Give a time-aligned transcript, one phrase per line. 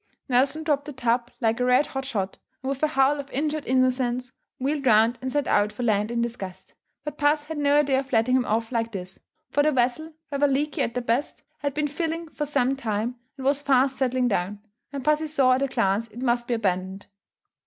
[0.27, 3.67] Nelson dropped the tub like a red hot shot; and with a howl of injured
[3.67, 6.73] innocence, wheeled round and set out for land in disgust.
[7.03, 9.19] But puss had no idea of letting him off like this;
[9.51, 13.45] for the vessel, rather leaky at the best, had been filling for some time and
[13.45, 14.61] was fast settling down;
[14.91, 17.05] and pussy saw at a glance it must be abandoned.